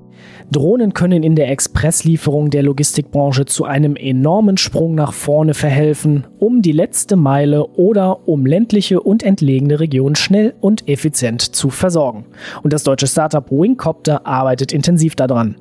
Drohnen 0.52 0.94
können 0.94 1.22
in 1.22 1.36
der 1.36 1.48
Expresslieferung 1.50 2.50
der 2.50 2.64
Logistikbranche 2.64 3.44
zu 3.44 3.64
einem 3.64 3.94
enormen 3.94 4.56
Sprung 4.56 4.96
nach 4.96 5.12
vorne 5.12 5.54
verhelfen, 5.54 6.26
um 6.38 6.60
die 6.60 6.72
letzte 6.72 7.14
Meile 7.14 7.66
oder 7.76 8.28
um 8.28 8.46
ländliche 8.46 9.00
und 9.00 9.22
entlegene 9.22 9.78
Regionen 9.78 10.16
schnell 10.16 10.54
und 10.60 10.88
effizient 10.88 11.40
zu 11.40 11.70
versorgen. 11.70 12.24
Und 12.62 12.72
das 12.72 12.82
deutsche 12.82 13.06
Startup 13.06 13.48
Wingcopter 13.50 14.26
arbeitet 14.26 14.72
intensiv 14.72 15.14
daran. 15.14 15.56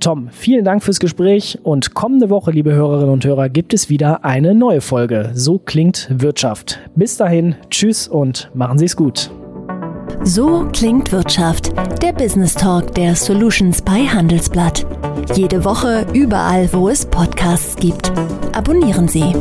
Tom, 0.00 0.28
vielen 0.30 0.64
Dank 0.64 0.82
fürs 0.82 1.00
Gespräch 1.00 1.58
und 1.62 1.94
kommende 1.94 2.28
Woche, 2.28 2.50
liebe 2.50 2.74
Hörerinnen 2.74 3.12
und 3.12 3.24
Hörer, 3.24 3.48
gibt 3.48 3.72
es 3.72 3.88
wieder 3.88 4.24
eine 4.24 4.54
neue 4.54 4.80
Folge. 4.82 5.30
So 5.34 5.58
klingt 5.58 6.08
Wirtschaft. 6.10 6.80
Bis 6.94 7.16
dahin, 7.16 7.54
tschüss 7.70 8.08
und 8.08 8.50
machen 8.54 8.78
Sie 8.78 8.84
es 8.84 8.96
gut. 8.96 9.30
So 10.22 10.68
klingt 10.72 11.12
Wirtschaft, 11.12 11.72
der 12.02 12.12
Business 12.12 12.54
Talk 12.54 12.94
der 12.94 13.16
Solutions 13.16 13.82
bei 13.82 14.06
Handelsblatt. 14.06 14.86
Jede 15.34 15.64
Woche 15.64 16.06
überall, 16.12 16.72
wo 16.72 16.88
es 16.88 17.04
Podcasts 17.04 17.76
gibt. 17.76 18.12
Abonnieren 18.52 19.08
Sie. 19.08 19.34